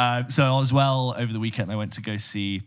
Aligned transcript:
Uh, 0.00 0.26
so 0.28 0.60
as 0.60 0.72
well 0.72 1.14
over 1.18 1.30
the 1.30 1.38
weekend, 1.38 1.70
I 1.70 1.76
went 1.76 1.92
to 1.94 2.00
go 2.00 2.16
see 2.16 2.62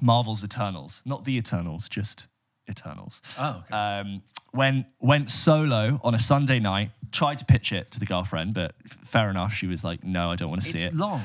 Marvel's 0.00 0.44
Eternals, 0.44 1.02
not 1.04 1.24
the 1.24 1.36
Eternals, 1.36 1.88
just 1.88 2.28
Eternals. 2.70 3.20
Oh, 3.36 3.64
okay. 3.64 3.74
Um, 3.74 4.22
when 4.52 4.86
went 5.00 5.28
solo 5.28 6.00
on 6.04 6.14
a 6.14 6.20
Sunday 6.20 6.60
night, 6.60 6.90
tried 7.10 7.38
to 7.38 7.44
pitch 7.44 7.72
it 7.72 7.90
to 7.90 7.98
the 7.98 8.06
girlfriend, 8.06 8.54
but 8.54 8.74
fair 8.86 9.28
enough, 9.28 9.52
she 9.52 9.66
was 9.66 9.82
like, 9.82 10.04
"No, 10.04 10.30
I 10.30 10.36
don't 10.36 10.50
want 10.50 10.62
to 10.62 10.68
see 10.68 10.78
it." 10.78 10.86
it's 10.86 10.94
long. 10.94 11.22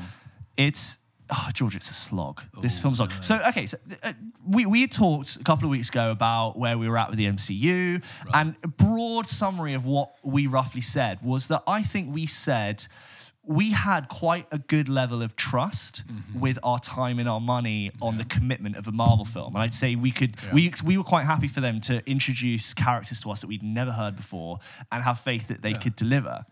It's 0.58 0.98
oh, 1.30 1.50
George, 1.54 1.76
it's 1.76 1.92
a 1.92 1.94
slog. 1.94 2.42
This 2.62 2.80
film's 2.80 3.00
long. 3.00 3.12
So 3.22 3.40
okay, 3.50 3.68
so 3.68 3.78
uh, 4.02 4.14
we 4.44 4.66
we 4.66 4.88
talked 4.88 5.36
a 5.36 5.44
couple 5.44 5.66
of 5.66 5.72
weeks 5.72 5.90
ago 5.90 6.10
about 6.10 6.58
where 6.58 6.80
we 6.80 6.90
were 6.90 6.98
at 6.98 7.10
with 7.10 7.20
the 7.20 7.26
MCU, 7.26 8.04
and 8.34 8.56
a 8.64 8.68
broad 8.68 9.28
summary 9.28 9.76
of 9.76 9.86
what 9.86 10.14
we 10.24 10.48
roughly 10.48 10.82
said 10.82 11.22
was 11.22 11.48
that 11.50 11.62
I 11.68 11.84
think 11.84 12.12
we 12.12 12.26
said. 12.26 12.88
We 13.48 13.72
had 13.72 14.10
quite 14.10 14.46
a 14.52 14.58
good 14.58 14.90
level 14.90 15.22
of 15.22 15.36
trust 15.36 16.06
mm-hmm. 16.06 16.40
with 16.40 16.60
our 16.64 16.80
time 16.80 17.18
and 17.18 17.30
our 17.30 17.40
money 17.40 17.92
on 18.02 18.18
the 18.18 18.26
commitment 18.26 18.76
of 18.76 18.88
a 18.88 18.92
Marvel 18.92 19.26
film, 19.26 19.56
and 19.56 19.64
I'd 19.64 19.74
say 19.74 19.96
we 19.96 20.12
could 20.12 20.36
we 20.52 20.74
we 20.84 20.98
were 20.98 21.04
quite 21.04 21.26
happy 21.26 21.48
for 21.48 21.62
them 21.62 21.80
to 21.82 22.08
introduce 22.10 22.74
characters 22.74 23.22
to 23.22 23.32
us 23.32 23.42
that 23.42 23.48
we'd 23.48 23.64
never 23.64 23.92
heard 23.92 24.16
before 24.16 24.60
and 24.92 25.04
have 25.04 25.20
faith 25.20 25.48
that 25.48 25.62
they 25.62 25.74
could 25.74 25.96
deliver. 25.96 26.46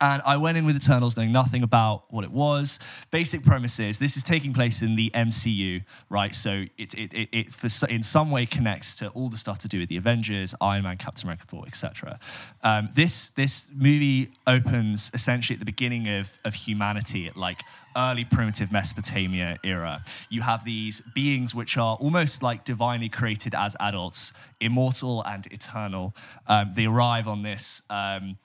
And 0.00 0.22
I 0.24 0.36
went 0.36 0.56
in 0.56 0.64
with 0.64 0.76
Eternals 0.76 1.16
knowing 1.16 1.32
nothing 1.32 1.64
about 1.64 2.04
what 2.12 2.22
it 2.22 2.30
was. 2.30 2.78
Basic 3.10 3.42
premise 3.42 3.80
is 3.80 3.98
this 3.98 4.16
is 4.16 4.22
taking 4.22 4.54
place 4.54 4.80
in 4.80 4.94
the 4.94 5.10
MCU, 5.10 5.82
right? 6.08 6.34
So 6.34 6.66
it, 6.76 6.94
it, 6.94 7.12
it, 7.14 7.28
it 7.32 7.52
for, 7.52 7.86
in 7.88 8.04
some 8.04 8.30
way 8.30 8.46
connects 8.46 8.94
to 8.96 9.08
all 9.08 9.28
the 9.28 9.36
stuff 9.36 9.58
to 9.60 9.68
do 9.68 9.80
with 9.80 9.88
the 9.88 9.96
Avengers, 9.96 10.54
Iron 10.60 10.84
Man, 10.84 10.98
Captain 10.98 11.26
America, 11.26 11.46
Thor, 11.48 11.64
etc. 11.66 12.20
Um, 12.62 12.90
this, 12.94 13.30
this 13.30 13.66
movie 13.74 14.30
opens 14.46 15.10
essentially 15.14 15.56
at 15.56 15.60
the 15.60 15.66
beginning 15.66 16.06
of, 16.08 16.38
of 16.44 16.54
humanity 16.54 17.26
at 17.26 17.36
like 17.36 17.62
early 17.96 18.24
primitive 18.24 18.70
Mesopotamia 18.70 19.58
era. 19.64 20.04
You 20.28 20.42
have 20.42 20.64
these 20.64 21.02
beings 21.12 21.56
which 21.56 21.76
are 21.76 21.96
almost 21.96 22.40
like 22.40 22.64
divinely 22.64 23.08
created 23.08 23.52
as 23.52 23.74
adults, 23.80 24.32
immortal 24.60 25.24
and 25.24 25.44
eternal. 25.52 26.14
Um, 26.46 26.72
they 26.76 26.84
arrive 26.84 27.26
on 27.26 27.42
this. 27.42 27.82
Um, 27.90 28.38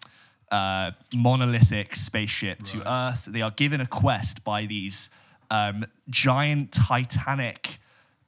uh, 0.53 0.91
monolithic 1.13 1.95
spaceship 1.95 2.61
to 2.63 2.77
Earth. 2.85 3.25
They 3.25 3.41
are 3.41 3.51
given 3.51 3.81
a 3.81 3.87
quest 3.87 4.43
by 4.43 4.67
these 4.67 5.09
um, 5.49 5.85
giant 6.09 6.71
Titanic 6.71 7.79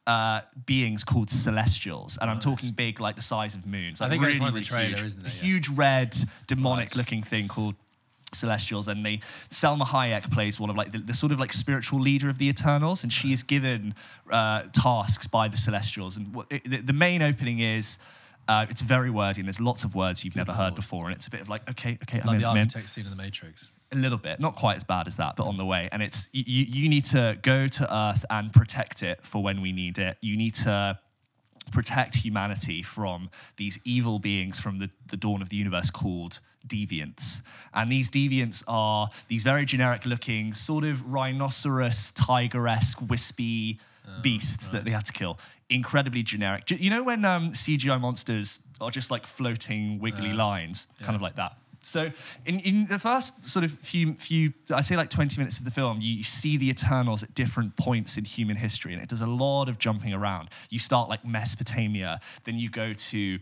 uh, 0.08 0.42
beings 0.66 1.03
called 1.03 1.30
Celestials, 1.30 2.18
and 2.20 2.30
I'm 2.31 2.40
talking 2.40 2.72
big, 2.72 3.00
like 3.00 3.16
the 3.16 3.22
size 3.22 3.53
of 3.56 3.66
moons. 3.66 4.02
Like 4.02 4.09
think 4.09 4.23
that's 4.23 4.38
really, 4.38 4.40
one 4.40 4.50
of 4.50 4.53
the 4.53 4.76
really 4.76 4.90
trailer, 4.90 4.98
huge. 4.98 5.06
isn't 5.06 5.26
it? 5.26 5.34
Yeah. 5.36 5.50
huge 5.50 5.70
red, 5.70 6.16
demonic-looking 6.48 7.23
thing 7.23 7.48
called 7.48 7.76
Celestials, 8.34 8.88
and 8.88 9.06
they 9.06 9.18
Salma 9.50 9.86
Hayek 9.94 10.31
plays 10.31 10.59
one 10.59 10.70
of 10.72 10.76
like 10.76 10.92
the, 10.92 11.00
the 11.00 11.14
sort 11.14 11.31
of 11.31 11.40
like 11.40 11.53
spiritual 11.53 12.00
leader 12.00 12.30
of 12.30 12.38
the 12.38 12.48
Eternals, 12.50 13.03
and 13.03 13.14
she 13.14 13.34
is 13.34 13.44
given 13.44 13.94
uh, 14.31 14.64
tasks 14.73 15.28
by 15.28 15.48
the 15.48 15.58
Celestials. 15.58 16.18
And 16.18 16.34
what, 16.34 16.48
it, 16.50 16.64
the, 16.64 16.78
the 16.78 16.94
main 16.94 17.22
opening 17.22 17.59
is. 17.59 18.00
Uh, 18.48 18.66
it's 18.70 18.82
very 18.82 19.10
wordy, 19.10 19.42
and 19.42 19.48
there's 19.48 19.60
lots 19.60 19.84
of 19.84 19.96
words 19.96 20.24
you've 20.24 20.36
never 20.36 20.52
heard 20.54 20.74
lord. 20.74 20.76
before, 20.76 21.06
and 21.08 21.16
it's 21.16 21.28
a 21.28 21.32
bit 21.32 21.42
of 21.42 21.50
like, 21.50 21.68
okay, 21.70 21.98
okay, 22.04 22.20
I'm 22.22 22.28
Like 22.28 22.36
in, 22.36 22.42
the 22.42 22.48
I'm 22.48 22.58
in 22.58 22.62
architect 22.62 22.90
scene 22.90 23.06
in 23.06 23.10
The 23.10 23.16
Matrix. 23.16 23.72
a 23.92 23.96
little 23.96 24.18
bit, 24.18 24.40
not 24.40 24.56
quite 24.56 24.76
as 24.76 24.84
bad 24.84 25.08
as 25.08 25.16
that, 25.18 25.36
but 25.36 25.46
on 25.46 25.58
the 25.58 25.66
way. 25.66 25.90
And 25.92 26.02
it's 26.04 26.28
you, 26.32 26.44
you 26.66 26.90
need 26.90 27.06
to 27.06 27.38
go 27.42 27.68
to 27.68 27.96
Earth 27.96 28.26
and 28.30 28.52
protect 28.54 29.04
it 29.04 29.20
for 29.26 29.42
when 29.42 29.62
we 29.62 29.72
need 29.72 29.98
it. 29.98 30.18
You 30.22 30.38
need 30.38 30.56
to 30.56 31.00
protect 31.72 32.16
humanity 32.16 32.84
from 32.84 33.30
these 33.58 33.80
evil 33.86 34.20
beings 34.20 34.59
from 34.59 34.78
the, 34.80 34.90
the 35.08 35.18
dawn 35.18 35.42
of 35.42 35.50
the 35.50 35.56
universe 35.56 35.90
called 35.90 36.40
deviants. 36.68 37.42
And 37.74 37.92
these 37.92 38.09
deviants 38.12 38.64
are 38.68 39.09
these 39.28 39.44
very 39.44 39.66
generic 39.66 40.06
looking, 40.06 40.54
sort 40.54 40.84
of 40.84 41.12
rhinoceros, 41.12 42.12
tiger 42.12 42.68
esque, 42.68 43.02
wispy 43.09 43.80
beasts 44.22 44.70
that 44.70 44.86
they 44.86 44.92
had 44.92 45.06
to 45.06 45.14
kill. 45.14 45.39
Incredibly 45.70 46.23
generic. 46.23 46.70
You 46.72 46.89
know 46.89 47.03
when 47.03 47.25
um, 47.25 47.52
CGI 47.52 48.00
monsters 48.00 48.59
are 48.81 48.92
just 48.92 49.12
like 49.12 49.25
floating, 49.25 50.00
wiggly 50.00 50.34
lines, 50.34 50.88
kind 51.02 51.16
of 51.16 51.22
like 51.22 51.35
that. 51.35 51.57
So 51.81 52.12
in, 52.46 52.59
in 52.62 52.88
the 52.88 52.97
first 52.97 53.47
sort 53.47 53.63
of 53.63 53.72
few 53.72 54.13
few 54.16 54.53
I 54.74 54.81
say 54.81 54.97
like 54.97 55.09
20 55.09 55.38
minutes 55.38 55.59
of 55.59 55.66
the 55.66 55.72
film, 55.72 56.02
you, 56.02 56.16
you 56.16 56.24
see 56.24 56.57
the 56.57 56.69
Eternals 56.69 57.22
at 57.22 57.35
different 57.35 57.75
points 57.78 58.18
in 58.18 58.25
human 58.25 58.57
history, 58.57 58.94
and 58.94 59.02
it 59.02 59.09
does 59.09 59.22
a 59.22 59.28
lot 59.28 59.69
of 59.69 59.78
jumping 59.78 60.13
around. 60.13 60.50
You 60.69 60.80
start 60.80 61.09
like 61.09 61.24
Mesopotamia, 61.24 62.19
then 62.44 62.57
you 62.57 62.69
go 62.69 62.94
to 62.94 63.40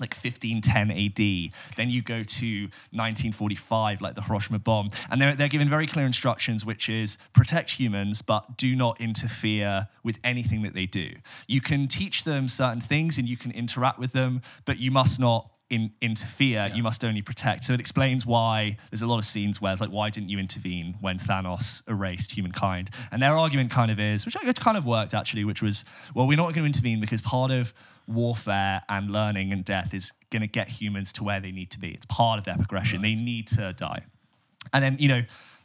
like 0.00 0.14
1510 0.14 0.90
AD. 0.90 1.76
Then 1.76 1.90
you 1.90 2.02
go 2.02 2.22
to 2.22 2.62
1945, 2.62 4.00
like 4.00 4.14
the 4.14 4.22
Hiroshima 4.22 4.58
bomb. 4.58 4.90
And 5.10 5.20
they're, 5.20 5.34
they're 5.34 5.48
given 5.48 5.68
very 5.68 5.86
clear 5.86 6.06
instructions, 6.06 6.64
which 6.64 6.88
is 6.88 7.18
protect 7.32 7.72
humans, 7.72 8.22
but 8.22 8.56
do 8.56 8.74
not 8.74 9.00
interfere 9.00 9.88
with 10.02 10.18
anything 10.24 10.62
that 10.62 10.74
they 10.74 10.86
do. 10.86 11.10
You 11.46 11.60
can 11.60 11.88
teach 11.88 12.24
them 12.24 12.48
certain 12.48 12.80
things 12.80 13.18
and 13.18 13.28
you 13.28 13.36
can 13.36 13.50
interact 13.52 13.98
with 13.98 14.12
them, 14.12 14.42
but 14.64 14.78
you 14.78 14.90
must 14.90 15.20
not 15.20 15.50
in, 15.70 15.92
interfere. 16.00 16.70
You 16.72 16.82
must 16.82 17.04
only 17.04 17.22
protect. 17.22 17.64
So 17.64 17.72
it 17.74 17.80
explains 17.80 18.26
why 18.26 18.76
there's 18.90 19.02
a 19.02 19.06
lot 19.06 19.18
of 19.18 19.24
scenes 19.24 19.60
where 19.60 19.72
it's 19.72 19.80
like, 19.80 19.90
why 19.90 20.10
didn't 20.10 20.28
you 20.28 20.38
intervene 20.38 20.96
when 21.00 21.18
Thanos 21.18 21.86
erased 21.88 22.32
humankind? 22.32 22.90
And 23.10 23.22
their 23.22 23.36
argument 23.36 23.70
kind 23.70 23.90
of 23.90 23.98
is, 23.98 24.24
which 24.24 24.36
I 24.36 24.44
guess 24.44 24.54
kind 24.54 24.76
of 24.76 24.86
worked 24.86 25.14
actually, 25.14 25.44
which 25.44 25.62
was, 25.62 25.84
well, 26.14 26.26
we're 26.26 26.36
not 26.36 26.54
going 26.54 26.54
to 26.54 26.66
intervene 26.66 27.00
because 27.00 27.20
part 27.20 27.50
of 27.50 27.72
warfare 28.06 28.82
and 28.88 29.10
learning 29.10 29.52
and 29.52 29.64
death 29.64 29.94
is 29.94 30.12
going 30.30 30.42
to 30.42 30.48
get 30.48 30.68
humans 30.68 31.12
to 31.14 31.24
where 31.24 31.40
they 31.40 31.52
need 31.52 31.70
to 31.70 31.80
be. 31.80 31.90
It's 31.90 32.06
part 32.06 32.38
of 32.38 32.44
their 32.44 32.56
progression. 32.56 33.02
They 33.02 33.14
need 33.14 33.48
to 33.48 33.72
die. 33.72 34.00
And 34.72 34.82
then, 34.82 34.96
you 34.98 35.08
know, 35.08 35.22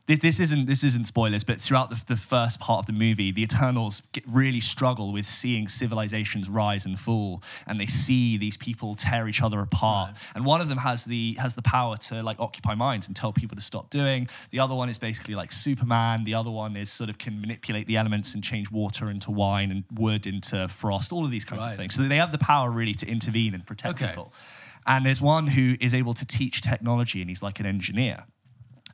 this, 0.10 0.20
this 0.20 0.40
isn't 0.40 0.66
this 0.66 0.84
isn't 0.84 1.06
spoilers, 1.06 1.44
but 1.44 1.62
throughout 1.62 1.90
the, 1.92 2.04
the 2.08 2.18
first 2.18 2.60
part 2.60 2.80
of 2.80 2.86
the 2.88 2.94
movie, 2.94 3.32
the 3.32 3.44
Eternals 3.44 4.02
get, 4.12 4.24
really 4.28 4.60
struggle 4.60 5.14
with 5.14 5.28
seeing 5.28 5.68
civilizations 5.68 6.50
rise 6.50 6.86
and 6.86 7.00
fall, 7.00 7.44
and 7.68 7.80
they 7.80 7.86
see 7.86 8.36
these 8.38 8.58
people 8.58 8.96
tear 8.96 9.28
each 9.28 9.42
other 9.44 9.60
apart. 9.60 10.16
And 10.34 10.44
one 10.46 10.62
of 10.62 10.68
them 10.68 10.80
has 10.80 11.06
the 11.06 11.34
has 11.36 11.54
the 11.54 11.62
power 11.62 11.96
to 11.98 12.24
like 12.24 12.40
occupy 12.40 12.74
minds 12.74 13.08
and 13.08 13.16
tell 13.16 13.32
people 13.32 13.56
to 13.56 13.62
stop 13.62 13.92
doing. 13.92 14.28
The 14.50 14.60
other 14.60 14.74
one 14.74 14.90
is 14.90 14.98
basically 14.98 15.36
like 15.36 15.52
Superman. 15.52 16.24
The 16.24 16.34
other 16.34 16.52
one 16.52 16.76
is 16.76 16.90
sort 16.90 17.10
of 17.12 17.20
can 17.20 17.40
manipulate 17.40 17.86
the 17.86 17.98
elements 17.98 18.34
and 18.34 18.44
change 18.44 18.72
water 18.72 19.10
into 19.12 19.30
wine 19.32 19.70
and 19.72 19.84
wood 19.94 20.26
into 20.26 20.68
frost. 20.70 21.14
All 21.14 21.24
of 21.24 21.30
these 21.32 21.46
kinds 21.46 21.60
Right. 21.66 21.72
of 21.72 21.78
things. 21.78 21.94
So 21.94 22.08
they 22.08 22.18
have 22.18 22.32
the 22.32 22.38
power 22.40 22.72
really 22.72 22.96
to 22.96 23.08
intervene 23.08 23.54
and 23.54 23.64
protect 23.66 24.02
Okay. 24.02 24.08
people. 24.08 24.34
And 24.88 25.06
there's 25.06 25.22
one 25.22 25.46
who 25.48 25.76
is 25.80 25.94
able 25.94 26.16
to 26.16 26.26
teach 26.26 26.62
technology, 26.62 27.22
and 27.22 27.30
he's 27.30 27.44
like 27.44 27.60
an 27.60 27.68
engineer. 27.68 28.24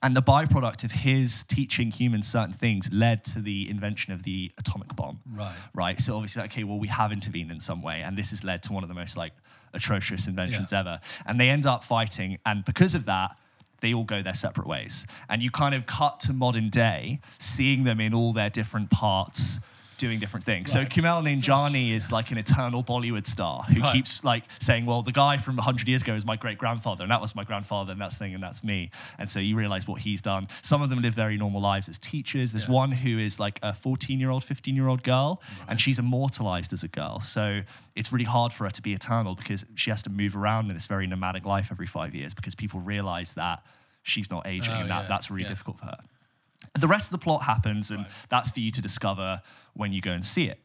And 0.05 0.15
the 0.15 0.21
byproduct 0.21 0.83
of 0.83 0.91
his 0.91 1.41
teaching 1.45 1.89
humans 1.89 2.27
certain 2.27 2.53
things 2.53 2.91
led 2.93 3.23
to 3.25 3.41
the 3.41 3.67
invention 3.67 4.13
of 4.13 4.21
the 4.21 4.51
atomic 4.59 4.95
bomb. 4.95 5.19
Right. 5.25 5.55
Right. 5.73 5.99
So 5.99 6.13
obviously, 6.15 6.43
okay, 6.43 6.63
well, 6.63 6.77
we 6.77 6.89
have 6.89 7.11
intervened 7.11 7.49
in 7.49 7.59
some 7.59 7.81
way, 7.81 8.03
and 8.03 8.15
this 8.15 8.29
has 8.29 8.43
led 8.43 8.61
to 8.63 8.73
one 8.73 8.83
of 8.83 8.87
the 8.89 8.93
most 8.93 9.17
like 9.17 9.33
atrocious 9.73 10.27
inventions 10.27 10.71
Yeah. 10.71 10.81
ever. 10.81 10.99
And 11.25 11.39
they 11.39 11.49
end 11.49 11.65
up 11.65 11.83
fighting, 11.83 12.37
and 12.45 12.63
because 12.63 12.93
of 12.93 13.05
that, 13.05 13.35
they 13.81 13.95
all 13.95 14.03
go 14.03 14.21
their 14.21 14.35
separate 14.35 14.67
ways. 14.67 15.07
And 15.27 15.41
you 15.41 15.49
kind 15.49 15.73
of 15.73 15.87
cut 15.87 16.19
to 16.21 16.33
modern 16.33 16.69
day, 16.69 17.19
seeing 17.39 17.83
them 17.83 17.99
in 17.99 18.13
all 18.13 18.31
their 18.31 18.51
different 18.51 18.91
parts. 18.91 19.59
Doing 19.97 20.19
different 20.19 20.43
things. 20.43 20.71
So 20.71 20.83
Kumail 20.83 21.23
Nanjiani 21.23 21.91
is 21.91 22.11
like 22.11 22.29
an 22.31 22.37
eternal 22.37 22.83
Bollywood 22.83 23.25
star 23.25 23.63
who 23.63 23.79
Right. 23.81 23.93
keeps 23.93 24.23
like 24.25 24.43
saying, 24.59 24.85
"Well, 24.85 25.03
the 25.03 25.13
guy 25.13 25.37
from 25.37 25.55
100 25.57 25.87
years 25.87 26.01
ago 26.01 26.13
is 26.15 26.25
my 26.25 26.35
great 26.35 26.57
grandfather, 26.57 27.03
and 27.03 27.11
that 27.11 27.21
was 27.21 27.33
my 27.33 27.45
grandfather, 27.45 27.93
and 27.93 28.01
that's 28.01 28.17
thing, 28.17 28.33
and 28.33 28.43
that's 28.43 28.61
me." 28.63 28.91
And 29.17 29.29
so 29.29 29.39
you 29.39 29.55
realize 29.55 29.87
what 29.87 30.01
he's 30.01 30.21
done. 30.21 30.49
Some 30.61 30.81
of 30.81 30.89
them 30.89 31.01
live 31.01 31.13
very 31.13 31.37
normal 31.37 31.61
lives 31.61 31.87
as 31.87 31.97
teachers. 31.97 32.51
There's 32.51 32.65
Yeah. 32.65 32.71
one 32.71 32.91
who 32.91 33.17
is 33.19 33.39
like 33.39 33.59
a 33.63 33.73
14 33.73 34.19
year 34.19 34.29
old, 34.31 34.43
15 34.43 34.75
year 34.75 34.87
old 34.89 35.01
girl, 35.03 35.41
and 35.67 35.79
she's 35.79 35.97
immortalized 35.97 36.73
as 36.73 36.83
a 36.83 36.89
girl. 36.89 37.21
So 37.21 37.61
it's 37.95 38.11
really 38.11 38.25
hard 38.25 38.51
for 38.51 38.65
her 38.65 38.71
to 38.71 38.81
be 38.81 38.93
eternal 38.93 39.35
because 39.35 39.65
she 39.75 39.89
has 39.91 40.03
to 40.03 40.09
move 40.09 40.35
around 40.35 40.67
in 40.69 40.73
this 40.73 40.87
very 40.87 41.07
nomadic 41.07 41.45
life 41.45 41.69
every 41.71 41.87
five 41.87 42.13
years 42.13 42.33
because 42.33 42.53
people 42.53 42.81
realize 42.81 43.33
that 43.35 43.63
she's 44.03 44.29
not 44.29 44.45
aging, 44.45 44.73
Oh, 44.73 44.79
and 44.81 44.89
that, 44.89 45.03
yeah, 45.03 45.07
that's 45.07 45.31
really 45.31 45.43
yeah. 45.43 45.49
difficult 45.49 45.79
for 45.79 45.85
her. 45.85 45.97
The 46.73 46.87
rest 46.87 47.07
of 47.07 47.11
the 47.19 47.23
plot 47.23 47.43
happens, 47.43 47.91
and 47.91 48.05
that's 48.29 48.49
for 48.49 48.59
you 48.59 48.71
to 48.71 48.81
discover 48.81 49.41
when 49.73 49.93
you 49.93 50.01
go 50.01 50.11
and 50.11 50.25
see 50.25 50.45
it. 50.45 50.59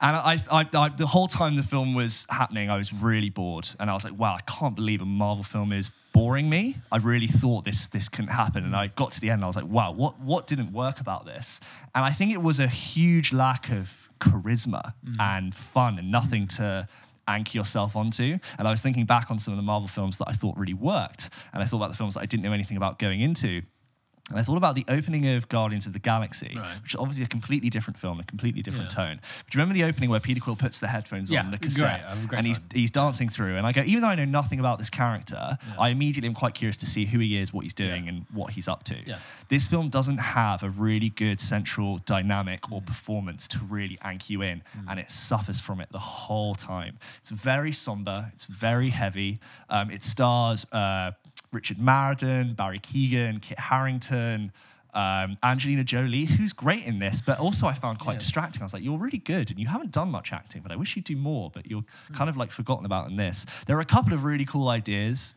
And 0.00 0.16
I, 0.16 0.38
I, 0.50 0.66
I, 0.72 0.88
the 0.90 1.06
whole 1.06 1.26
time 1.26 1.56
the 1.56 1.62
film 1.62 1.94
was 1.94 2.24
happening, 2.30 2.70
I 2.70 2.76
was 2.76 2.92
really 2.92 3.30
bored, 3.30 3.68
and 3.80 3.90
I 3.90 3.94
was 3.94 4.04
like, 4.04 4.16
"Wow, 4.16 4.34
I 4.34 4.42
can't 4.42 4.76
believe 4.76 5.00
a 5.02 5.04
Marvel 5.04 5.42
film 5.42 5.72
is 5.72 5.90
boring 6.12 6.48
me." 6.48 6.76
I 6.92 6.98
really 6.98 7.26
thought 7.26 7.64
this 7.64 7.88
this 7.88 8.08
couldn't 8.08 8.30
happen, 8.30 8.64
and 8.64 8.76
I 8.76 8.88
got 8.88 9.12
to 9.12 9.20
the 9.20 9.30
end, 9.30 9.38
and 9.38 9.44
I 9.44 9.46
was 9.48 9.56
like, 9.56 9.66
"Wow, 9.66 9.90
what 9.92 10.20
what 10.20 10.46
didn't 10.46 10.72
work 10.72 11.00
about 11.00 11.26
this?" 11.26 11.60
And 11.96 12.04
I 12.04 12.12
think 12.12 12.32
it 12.32 12.42
was 12.42 12.60
a 12.60 12.68
huge 12.68 13.32
lack 13.32 13.70
of 13.70 13.92
charisma 14.20 14.94
mm. 15.04 15.16
and 15.18 15.52
fun, 15.52 15.98
and 15.98 16.12
nothing 16.12 16.46
to 16.48 16.86
anchor 17.26 17.58
yourself 17.58 17.96
onto. 17.96 18.38
And 18.58 18.68
I 18.68 18.70
was 18.70 18.80
thinking 18.80 19.04
back 19.04 19.30
on 19.32 19.38
some 19.38 19.52
of 19.52 19.56
the 19.58 19.62
Marvel 19.64 19.88
films 19.88 20.18
that 20.18 20.28
I 20.28 20.32
thought 20.32 20.56
really 20.56 20.74
worked, 20.74 21.30
and 21.52 21.60
I 21.60 21.66
thought 21.66 21.78
about 21.78 21.90
the 21.90 21.96
films 21.96 22.14
that 22.14 22.20
I 22.20 22.26
didn't 22.26 22.44
know 22.44 22.52
anything 22.52 22.76
about 22.76 23.00
going 23.00 23.20
into. 23.20 23.62
And 24.30 24.38
I 24.38 24.42
thought 24.42 24.56
about 24.56 24.74
the 24.74 24.84
opening 24.88 25.26
of 25.28 25.48
Guardians 25.48 25.86
of 25.86 25.92
the 25.92 25.98
Galaxy, 25.98 26.54
Right. 26.56 26.82
which 26.82 26.92
is 26.94 27.00
obviously 27.00 27.24
a 27.24 27.28
completely 27.28 27.70
different 27.70 27.98
film, 27.98 28.20
a 28.20 28.24
completely 28.24 28.62
different 28.62 28.90
Yeah. 28.90 28.96
tone. 29.04 29.16
But 29.22 29.50
do 29.50 29.58
you 29.58 29.62
remember 29.62 29.74
the 29.74 29.84
opening 29.84 30.10
where 30.10 30.20
Peter 30.20 30.40
Quill 30.40 30.56
puts 30.56 30.80
the 30.80 30.88
headphones 30.88 31.30
Yeah, 31.30 31.40
on 31.44 31.50
the 31.50 31.58
cassette 31.58 32.04
a 32.06 32.16
great 32.26 32.38
and 32.38 32.46
he's, 32.46 32.60
he's 32.72 32.90
dancing 32.90 33.28
through? 33.28 33.56
And 33.56 33.66
I 33.66 33.72
go, 33.72 33.82
even 33.82 34.02
though 34.02 34.08
I 34.08 34.14
know 34.14 34.24
nothing 34.26 34.60
about 34.60 34.78
this 34.78 34.90
character, 34.90 35.56
I 35.78 35.88
immediately 35.88 36.28
am 36.28 36.34
quite 36.34 36.54
curious 36.54 36.76
to 36.78 36.86
see 36.86 37.06
who 37.06 37.18
he 37.18 37.38
is, 37.38 37.52
what 37.52 37.62
he's 37.64 37.74
doing, 37.74 38.04
Yeah. 38.04 38.10
and 38.10 38.26
what 38.32 38.52
he's 38.52 38.68
up 38.68 38.84
to. 38.84 38.96
Yeah. 39.06 39.18
This 39.48 39.66
film 39.66 39.88
doesn't 39.88 40.18
have 40.18 40.62
a 40.62 40.70
really 40.70 41.08
good 41.08 41.40
central 41.40 41.98
dynamic 41.98 42.62
Mm. 42.62 42.72
or 42.72 42.82
performance 42.82 43.48
to 43.48 43.58
really 43.60 43.98
anchor 44.02 44.26
you 44.32 44.42
in, 44.42 44.62
and 44.88 45.00
it 45.00 45.10
suffers 45.10 45.60
from 45.60 45.80
it 45.80 45.90
the 45.90 45.98
whole 45.98 46.54
time. 46.54 46.98
It's 47.20 47.30
very 47.30 47.72
somber, 47.72 48.30
it's 48.34 48.44
very 48.44 48.90
heavy. 48.90 49.38
Um, 49.70 49.90
it 49.90 50.04
stars 50.04 50.66
uh, 50.72 51.12
Richard 51.52 51.78
Madden, 51.78 52.54
Barry 52.54 52.78
Keoghan, 52.78 53.40
Kit 53.40 53.58
Harington. 53.58 54.52
Um, 54.94 55.36
Angelina 55.42 55.84
Jolie, 55.84 56.24
who's 56.24 56.54
great 56.54 56.84
in 56.84 56.98
this, 56.98 57.20
but 57.20 57.38
also 57.38 57.66
I 57.68 57.74
found 57.74 57.98
quite 57.98 58.14
Yeah. 58.14 58.18
distracting. 58.20 58.62
I 58.62 58.64
was 58.64 58.72
like, 58.72 58.82
you're 58.82 58.98
really 58.98 59.18
good 59.18 59.50
and 59.50 59.60
you 59.60 59.66
haven't 59.66 59.92
done 59.92 60.10
much 60.10 60.32
acting, 60.32 60.62
but 60.62 60.72
I 60.72 60.76
wish 60.76 60.96
you'd 60.96 61.04
do 61.04 61.14
more, 61.14 61.50
but 61.52 61.66
you're 61.66 61.84
kind 62.14 62.30
of 62.30 62.38
like 62.38 62.50
forgotten 62.50 62.86
about 62.86 63.08
in 63.10 63.16
this. 63.16 63.44
There 63.66 63.76
are 63.76 63.80
a 63.80 63.84
couple 63.84 64.14
of 64.14 64.24
really 64.24 64.46
cool 64.46 64.68
ideas 64.68 65.34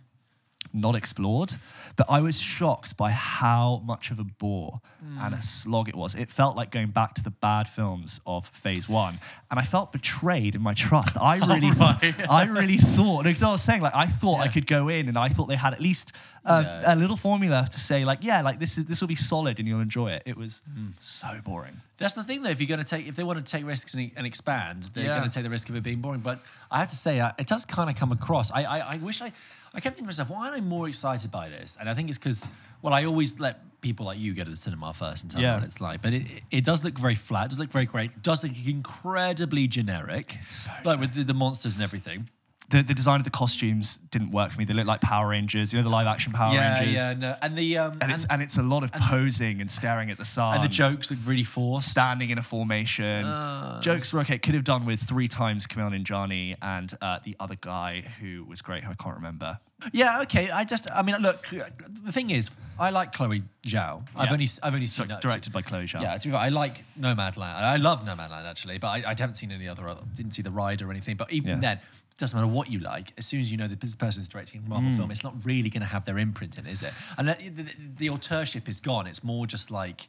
not 0.74 0.96
explored, 0.96 1.54
but 1.98 2.06
I 2.10 2.22
was 2.22 2.40
shocked 2.40 2.96
by 2.96 3.12
how 3.12 3.82
much 3.86 4.10
of 4.12 4.20
a 4.20 4.24
bore 4.24 4.80
and 5.20 5.34
a 5.34 5.42
slog 5.42 5.90
it 5.90 5.96
was. 5.96 6.16
It 6.16 6.30
felt 6.30 6.56
like 6.56 6.72
going 6.72 6.92
back 6.92 7.14
to 7.16 7.24
the 7.24 7.32
bad 7.32 7.68
films 7.68 8.22
of 8.26 8.48
Phase 8.50 8.88
One, 8.88 9.16
and 9.50 9.60
I 9.60 9.64
felt 9.64 9.92
betrayed 9.92 10.56
in 10.56 10.62
my 10.62 10.74
trust. 10.74 11.18
I 11.20 11.38
really, 11.46 11.72
right. 11.72 12.30
I 12.30 12.46
really 12.46 12.78
thought 12.78 13.24
because 13.26 13.44
I 13.44 13.52
was 13.52 13.62
saying 13.62 13.82
like 13.82 13.96
I 13.96 14.06
thought 14.08 14.40
I 14.40 14.48
could 14.48 14.68
go 14.68 14.88
in, 14.88 15.10
and 15.10 15.18
I 15.18 15.28
thought 15.30 15.48
they 15.48 15.56
had 15.58 15.74
at 15.74 15.82
least 15.82 16.14
uh, 16.46 16.64
Yeah. 16.66 16.94
a 16.94 16.96
little 16.96 17.18
formula 17.18 17.68
to 17.70 17.80
say 17.80 18.06
like, 18.06 18.24
yeah, 18.24 18.42
like 18.42 18.60
this 18.60 18.78
is 18.78 18.86
this 18.86 19.02
will 19.02 19.08
be 19.10 19.16
solid 19.16 19.60
and 19.60 19.68
you'll 19.68 19.82
enjoy 19.82 20.12
it. 20.12 20.24
It 20.26 20.38
was 20.38 20.62
so 21.00 21.28
boring. 21.44 21.82
That's 22.02 22.14
the 22.16 22.24
thing, 22.24 22.42
though. 22.42 22.50
If 22.50 22.60
you're 22.60 22.68
going 22.68 22.84
to 22.84 22.86
take, 22.86 23.08
if 23.08 23.16
they 23.16 23.24
want 23.24 23.44
to 23.46 23.50
take 23.50 23.66
risks 23.66 23.94
and, 23.94 24.12
and 24.18 24.26
expand, 24.28 24.90
they're 24.94 25.06
Yeah. 25.06 25.18
going 25.18 25.30
to 25.30 25.34
take 25.34 25.44
the 25.44 25.50
risk 25.50 25.70
of 25.70 25.76
it 25.76 25.84
being 25.84 26.02
boring. 26.02 26.22
But 26.22 26.40
I 26.70 26.80
have 26.80 26.90
to 26.90 26.96
say, 26.96 27.20
uh, 27.20 27.32
it 27.38 27.48
does 27.48 27.64
kind 27.66 27.90
of 27.90 27.96
come 27.96 28.12
across. 28.12 28.52
I, 28.52 28.64
I, 28.64 28.80
I 28.94 28.98
wish 28.98 29.22
I, 29.22 29.32
I 29.74 29.80
kept 29.80 29.96
thinking 29.96 30.04
to 30.04 30.06
myself, 30.06 30.30
why 30.30 30.48
am 30.50 30.54
I 30.56 30.60
more 30.62 30.88
excited 30.88 31.32
by 31.32 31.50
this? 31.50 31.78
And 31.80 31.90
I 31.90 31.94
think 31.94 32.10
it's 32.10 32.18
because, 32.18 32.50
well, 32.82 32.94
I 32.94 33.06
always 33.06 33.40
let 33.40 33.62
people 33.82 34.06
like 34.06 34.20
you 34.20 34.34
go 34.34 34.44
to 34.44 34.50
the 34.50 34.56
cinema 34.56 34.94
first 34.94 35.24
and 35.24 35.32
tell 35.32 35.42
Yeah. 35.42 35.52
me 35.54 35.60
what 35.62 35.66
it's 35.66 35.80
like. 35.82 36.02
But 36.02 36.14
it, 36.14 36.26
it 36.52 36.64
does 36.66 36.84
look 36.84 36.98
very 36.98 37.16
flat. 37.16 37.46
It 37.46 37.50
does 37.50 37.60
look 37.60 37.72
very 37.72 37.86
great. 37.86 38.22
Does 38.22 38.44
look 38.44 38.54
incredibly 38.66 39.68
generic, 39.68 40.38
like 40.84 41.00
with 41.00 41.14
the, 41.14 41.24
the 41.24 41.34
monsters 41.34 41.76
and 41.76 41.84
everything. 41.84 42.30
The, 42.72 42.82
the 42.84 42.94
design 42.94 43.20
of 43.20 43.26
the 43.26 43.30
costumes 43.30 44.00
didn't 44.12 44.32
work 44.32 44.52
for 44.52 44.58
me. 44.58 44.66
They 44.66 44.74
looked 44.74 44.88
like 44.88 45.02
Power 45.02 45.28
Rangers, 45.30 45.72
you 45.74 45.80
know, 45.80 45.84
the 45.84 45.90
live 45.90 46.08
action 46.08 46.32
Power 46.34 46.54
yeah, 46.54 46.80
Rangers. 46.80 46.96
yeah, 46.96 47.14
no. 47.14 47.36
and 47.42 47.58
the 47.58 47.78
um, 47.78 47.98
And, 48.02 48.12
it's 48.12 48.26
and 48.26 48.42
it's 48.42 48.58
a 48.58 48.64
lot 48.64 48.84
of 48.84 48.92
posing 48.94 49.60
and 49.62 49.70
staring 49.70 50.10
at 50.10 50.18
the 50.18 50.26
sun. 50.26 50.56
and 50.56 50.64
the 50.64 50.68
jokes 50.70 51.12
look 51.12 51.20
really 51.26 51.44
forced. 51.44 51.92
standing 51.92 52.30
in 52.30 52.38
a 52.38 52.42
formation. 52.42 53.26
Uh. 53.26 53.82
Jokes 53.82 54.14
were 54.14 54.22
okay. 54.22 54.38
Could 54.38 54.56
have 54.56 54.64
done 54.64 54.86
with 54.86 55.02
three 55.02 55.28
times 55.28 55.68
Kumail 55.68 55.92
Nanjiani 55.94 56.56
and 56.62 56.94
uh, 57.02 57.20
the 57.24 57.36
other 57.40 57.56
guy 57.60 58.04
who 58.20 58.46
was 58.46 58.62
great, 58.62 58.84
who 58.84 58.92
I 58.92 58.96
can't 58.96 59.16
remember. 59.16 59.58
Yeah, 59.94 60.22
okay. 60.24 60.50
I 60.50 60.64
just, 60.64 60.88
I 60.96 61.02
mean, 61.02 61.16
look. 61.22 61.46
The 61.48 62.12
thing 62.12 62.30
is, 62.30 62.52
I 62.80 62.92
like 62.92 63.12
Chloe 63.14 63.44
Zhao. 63.64 64.04
I've 64.16 64.28
Yeah. 64.28 64.34
only, 64.34 64.48
I've 64.64 64.74
only 64.74 64.88
seen 64.88 65.08
that 65.10 65.22
directed 65.22 65.52
by 65.52 65.62
Chloe 65.62 65.86
Zhao. 65.86 66.02
Yeah, 66.04 66.16
to 66.18 66.28
be 66.28 66.32
fair, 66.32 66.40
I 66.40 66.50
like 66.50 66.84
Nomadland. 67.00 67.42
I 67.42 67.78
love 67.78 68.06
Nomadland 68.06 68.46
actually, 68.46 68.78
but 68.78 68.88
I, 68.88 68.98
I 69.08 69.10
haven't 69.10 69.34
seen 69.36 69.52
any 69.52 69.68
other. 69.68 69.84
Didn't 70.16 70.34
see 70.34 70.42
the 70.44 70.52
ride 70.52 70.82
or 70.82 70.90
anything. 70.92 71.18
But 71.18 71.34
even 71.34 71.50
Yeah. 71.56 71.60
then, 71.62 71.80
doesn't 72.18 72.38
matter 72.40 72.52
what 72.52 72.72
you 72.72 72.80
like. 72.80 73.14
As 73.18 73.26
soon 73.26 73.40
as 73.40 73.52
you 73.52 73.58
know 73.58 73.68
this 73.68 73.96
person's 73.96 74.28
directing 74.28 74.62
a 74.66 74.70
Marvel 74.70 74.92
Mm. 74.92 74.96
film, 74.96 75.12
it's 75.12 75.24
not 75.24 75.34
really 75.44 75.70
going 75.70 75.82
to 75.82 75.88
have 75.88 76.06
their 76.06 76.18
imprint 76.20 76.58
in, 76.58 76.68
is 76.68 76.84
it? 76.84 76.94
And 77.18 77.28
the, 77.28 77.34
the, 77.50 77.74
the 77.98 78.08
auteurship 78.10 78.68
is 78.70 78.80
gone. 78.80 79.08
It's 79.08 79.24
more 79.24 79.48
just 79.48 79.72
like 79.72 80.08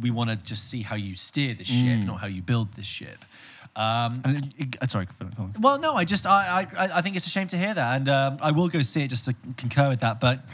we 0.00 0.10
want 0.10 0.30
to 0.30 0.36
just 0.36 0.70
see 0.70 0.80
how 0.82 0.96
you 0.96 1.14
steer 1.14 1.52
the 1.54 1.64
ship, 1.64 1.98
Mm. 2.00 2.06
not 2.06 2.20
how 2.20 2.26
you 2.26 2.40
build 2.40 2.72
the 2.74 2.84
ship. 2.84 3.24
Um, 3.76 4.22
it- 4.24 4.54
it- 4.56 4.76
uh, 4.82 4.86
sorry, 4.86 5.08
well, 5.60 5.78
no, 5.80 5.94
I 5.94 6.04
just 6.04 6.26
I, 6.26 6.66
I 6.78 6.98
I 6.98 7.02
think 7.02 7.16
it's 7.16 7.26
a 7.26 7.30
shame 7.30 7.48
to 7.48 7.58
hear 7.58 7.74
that, 7.74 7.96
and 7.96 8.08
um, 8.08 8.38
I 8.40 8.52
will 8.52 8.68
go 8.68 8.80
see 8.82 9.02
it 9.02 9.08
just 9.08 9.24
to 9.26 9.34
concur 9.56 9.88
with 9.88 10.00
that. 10.00 10.20
But 10.20 10.44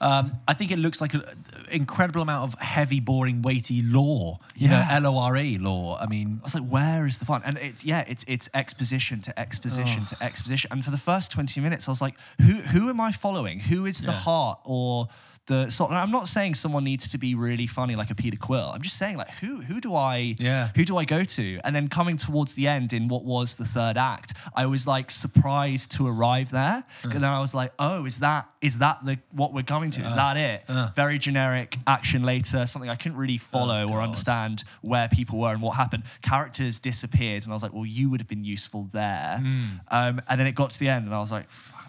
um, 0.00 0.32
I 0.46 0.54
think 0.54 0.70
it 0.70 0.78
looks 0.78 1.00
like 1.00 1.14
an 1.14 1.22
incredible 1.70 2.22
amount 2.22 2.52
of 2.54 2.60
heavy, 2.60 3.00
boring, 3.00 3.42
weighty 3.42 3.82
lore. 3.82 4.38
You 4.56 4.68
Yeah. 4.68 4.80
know, 5.00 5.08
L 5.08 5.16
O 5.16 5.18
R 5.18 5.36
E 5.36 5.58
lore. 5.58 5.98
I 6.00 6.06
mean, 6.06 6.38
I 6.40 6.44
was 6.44 6.54
like, 6.54 6.68
where 6.68 7.06
is 7.06 7.18
the 7.18 7.24
fun? 7.24 7.42
And 7.44 7.58
it's 7.58 7.84
yeah, 7.84 8.04
it's 8.06 8.24
it's 8.28 8.48
exposition 8.54 9.20
to 9.22 9.38
exposition 9.38 10.04
to 10.06 10.22
exposition. 10.22 10.70
And 10.72 10.84
for 10.84 10.90
the 10.90 10.98
first 10.98 11.30
twenty 11.32 11.60
minutes, 11.60 11.88
I 11.88 11.90
was 11.90 12.00
like, 12.00 12.14
who 12.40 12.54
who 12.54 12.88
am 12.88 13.00
I 13.00 13.12
following? 13.12 13.60
Who 13.60 13.86
is 13.86 14.02
the 14.02 14.12
Yeah. 14.12 14.18
heart 14.18 14.60
or 14.64 15.08
the 15.48 15.68
sort? 15.70 15.90
I'm 15.90 16.12
not 16.12 16.28
saying 16.28 16.54
someone 16.54 16.84
needs 16.84 17.08
to 17.08 17.18
be 17.18 17.34
really 17.34 17.66
funny 17.66 17.96
like 17.96 18.10
a 18.10 18.14
Peter 18.14 18.36
Quill. 18.36 18.70
I'm 18.72 18.82
just 18.82 18.96
saying 18.96 19.16
like 19.16 19.30
who 19.40 19.60
who 19.60 19.80
do 19.80 19.94
I 19.94 20.36
Yeah. 20.38 20.68
who 20.76 20.84
do 20.84 20.96
I 20.96 21.04
go 21.04 21.24
to? 21.24 21.60
And 21.64 21.74
then 21.74 21.88
coming 21.88 22.16
towards 22.16 22.54
the 22.54 22.68
end 22.68 22.92
in 22.92 23.08
what 23.08 23.24
was 23.24 23.56
the 23.56 23.64
third 23.64 23.96
act, 23.96 24.34
I 24.54 24.66
was 24.66 24.86
like 24.86 25.10
surprised 25.10 25.90
to 25.92 26.06
arrive 26.06 26.50
there. 26.50 26.84
Uh. 27.04 27.08
And 27.08 27.12
then 27.14 27.24
I 27.24 27.40
was 27.40 27.54
like, 27.54 27.72
oh, 27.78 28.06
is 28.06 28.20
that 28.20 28.48
is 28.60 28.78
that 28.78 29.04
the 29.04 29.18
what 29.32 29.52
we're 29.52 29.62
coming 29.62 29.90
to? 29.92 30.04
Is 30.04 30.12
uh. 30.12 30.16
that 30.16 30.36
it? 30.36 30.64
Uh. 30.68 30.90
Very 30.94 31.18
generic 31.18 31.76
action 31.86 32.22
later, 32.22 32.66
something 32.66 32.90
I 32.90 32.96
couldn't 32.96 33.18
really 33.18 33.38
follow 33.38 33.86
oh, 33.88 33.92
or 33.92 34.00
understand 34.00 34.64
where 34.82 35.08
people 35.08 35.38
were 35.40 35.52
and 35.52 35.62
what 35.62 35.76
happened. 35.76 36.04
Characters 36.22 36.78
disappeared, 36.78 37.42
and 37.44 37.52
I 37.52 37.54
was 37.54 37.62
like, 37.62 37.72
well, 37.72 37.86
you 37.86 38.10
would 38.10 38.20
have 38.20 38.28
been 38.28 38.44
useful 38.44 38.88
there. 38.92 39.38
Hmm. 39.40 39.64
Um, 39.88 40.22
and 40.28 40.38
then 40.38 40.46
it 40.46 40.54
got 40.54 40.70
to 40.70 40.78
the 40.78 40.88
end, 40.88 41.06
and 41.06 41.14
I 41.14 41.18
was 41.18 41.32
like, 41.32 41.46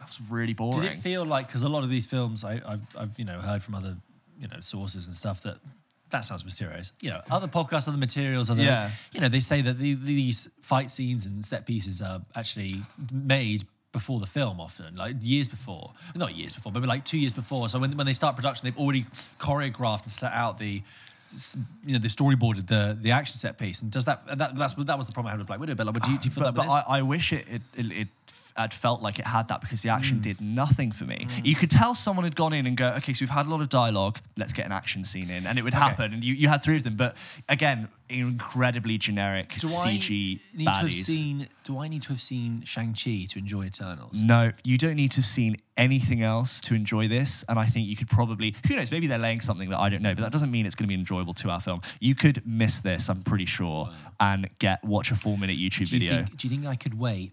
"Fuck, 0.10 0.18
that 0.18 0.22
was 0.22 0.32
really 0.32 0.54
boring. 0.54 0.82
did 0.82 0.92
it 0.94 0.98
feel 0.98 1.26
like 1.26 1.48
because 1.48 1.64
a 1.64 1.70
lot 1.70 1.84
of 1.84 1.90
these 1.90 2.06
films 2.08 2.44
I, 2.44 2.62
I've, 2.66 2.82
I've 2.98 3.20
you 3.20 3.26
know 3.26 3.40
heard 3.40 3.62
from 3.64 3.76
other 3.76 3.98
you 4.40 4.48
know 4.48 4.60
sources 4.60 5.08
and 5.08 5.16
stuff 5.16 5.42
that. 5.44 5.58
That 6.12 6.26
sounds 6.26 6.44
mysterious. 6.44 6.92
You 7.02 7.12
know, 7.12 7.22
other 7.30 7.48
podcasts, 7.48 7.88
other 7.88 8.00
materials, 8.00 8.50
other, 8.50 8.64
Yeah. 8.64 8.90
you 9.12 9.22
know, 9.22 9.30
they 9.30 9.40
say 9.42 9.62
that 9.62 9.78
the, 9.78 9.94
these 9.94 10.50
fight 10.60 10.90
scenes 10.90 11.28
and 11.28 11.46
set 11.46 11.68
pieces 11.68 12.02
are 12.02 12.20
actually 12.36 12.82
made 13.14 13.64
before 13.92 14.20
the 14.20 14.26
film 14.26 14.60
often, 14.60 14.96
like 14.96 15.18
years 15.22 15.48
before. 15.48 15.94
Not 16.16 16.36
years 16.36 16.54
before, 16.54 16.72
but 16.72 16.84
like 16.86 17.06
two 17.06 17.20
years 17.20 17.34
before. 17.34 17.70
So 17.70 17.78
when, 17.78 17.96
when 17.96 18.08
they 18.08 18.14
start 18.14 18.36
production, 18.36 18.66
they've 18.66 18.78
already 18.80 19.06
choreographed 19.38 20.02
and 20.02 20.12
set 20.12 20.34
out 20.34 20.58
the, 20.58 20.82
you 21.86 21.94
know, 21.94 22.00
the 22.00 22.08
storyboarded 22.08 22.66
the 22.66 22.98
the 23.00 23.12
action 23.12 23.36
set 23.38 23.60
piece. 23.60 23.84
And 23.84 23.92
does 23.92 24.06
that, 24.06 24.26
that 24.36 24.56
that's 24.56 24.74
that 24.74 24.98
was 24.98 25.06
the 25.06 25.14
problem 25.14 25.28
I 25.28 25.32
had 25.34 25.38
with 25.38 25.46
Black 25.48 25.60
Widow. 25.60 25.76
But 25.76 25.86
like, 25.86 26.02
do 26.02 26.12
you, 26.12 26.18
do 26.18 26.26
you 26.26 26.32
feel 26.32 26.46
but, 26.46 26.56
that 26.56 26.56
but 26.56 26.64
this? 26.64 26.74
I, 26.88 26.98
I 26.98 27.02
wish 27.04 27.34
it 27.34 27.46
it, 27.48 27.62
it, 27.76 28.08
had 28.60 28.74
felt 28.74 29.02
like 29.02 29.20
it 29.20 29.26
had 29.26 29.48
that 29.48 29.62
because 29.62 29.82
the 29.82 29.90
action 29.90 30.18
Mm. 30.20 30.22
did 30.22 30.42
nothing 30.42 30.92
for 30.92 31.06
me. 31.06 31.28
You 31.44 31.56
could 31.56 31.72
tell 31.72 31.96
someone 31.96 32.24
had 32.26 32.36
gone 32.36 32.54
in 32.54 32.66
and 32.66 32.76
go, 32.78 32.90
okay, 32.98 33.14
so 33.14 33.24
we've 33.24 33.30
had 33.30 33.46
a 33.46 33.50
lot 33.50 33.62
of 33.62 33.70
dialogue, 33.70 34.20
let's 34.38 34.54
get 34.54 34.66
an 34.66 34.72
action 34.72 35.04
scene 35.04 35.30
in, 35.30 35.46
and 35.48 35.58
it 35.58 35.64
would 35.64 35.74
happen. 35.74 36.14
And 36.14 36.24
you, 36.24 36.34
you 36.34 36.48
had 36.50 36.62
three 36.64 36.76
of 36.78 36.84
them, 36.84 36.96
but 36.96 37.16
again, 37.48 37.88
incredibly 38.10 38.98
generic 38.98 39.56
do 39.60 39.68
CG 39.68 40.40
I 40.54 40.58
need 40.58 40.68
baddies. 40.68 40.74
to 40.80 40.86
have 40.86 40.94
seen? 40.94 41.48
Do 41.64 41.78
I 41.80 41.88
need 41.88 42.02
to 42.04 42.10
have 42.10 42.22
seen 42.22 42.64
Shang 42.64 42.94
Chi 42.94 43.26
to 43.30 43.40
enjoy 43.40 43.66
Eternals? 43.66 44.22
No, 44.22 44.52
you 44.64 44.78
don't 44.78 44.96
need 44.96 45.12
to 45.12 45.18
have 45.18 45.26
seen 45.26 45.58
anything 45.78 46.22
else 46.24 46.60
to 46.62 46.74
enjoy 46.76 47.08
this. 47.08 47.46
And 47.48 47.58
I 47.60 47.66
think 47.66 47.88
you 47.88 47.96
could 47.96 48.10
probably, 48.10 48.56
who 48.68 48.76
knows, 48.76 48.92
maybe 48.92 49.08
they're 49.08 49.18
laying 49.20 49.40
something 49.42 49.70
that 49.70 49.80
I 49.80 49.90
don't 49.90 50.02
know, 50.02 50.16
but 50.16 50.22
that 50.24 50.32
doesn't 50.32 50.52
mean 50.52 50.66
it's 50.66 50.76
going 50.76 50.86
to 50.86 50.90
be 50.90 50.96
an 50.96 51.02
enjoyable 51.02 51.34
two 51.34 51.50
hour 51.50 51.60
film. 51.60 51.82
You 52.00 52.16
could 52.16 52.42
miss 52.46 52.82
this, 52.82 53.10
I'm 53.10 53.22
pretty 53.22 53.46
sure, 53.46 53.90
and 54.20 54.50
get 54.60 54.84
watch 54.84 55.12
a 55.12 55.16
four 55.16 55.38
minute 55.38 55.58
YouTube 55.58 55.90
Do 55.90 55.98
you, 55.98 56.00
video. 56.00 56.16
think, 56.26 56.38
do 56.38 56.48
you 56.48 56.52
think 56.52 56.66
I 56.66 56.76
could 56.76 57.00
wait 57.00 57.32